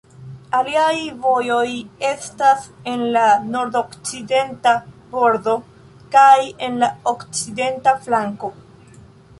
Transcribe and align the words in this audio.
Aliaj 0.59 0.93
vojoj 1.25 1.65
estas 2.11 2.65
en 2.93 3.03
la 3.17 3.25
nordokcidenta 3.57 4.75
bordo 5.15 5.55
kaj 6.17 6.35
en 6.71 6.85
la 6.85 6.95
okcidenta 7.15 7.97
flanko. 8.09 8.53